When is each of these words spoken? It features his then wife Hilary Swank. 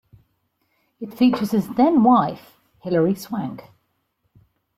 It 0.99 1.13
features 1.13 1.51
his 1.51 1.69
then 1.75 2.01
wife 2.01 2.57
Hilary 2.81 3.13
Swank. 3.13 3.65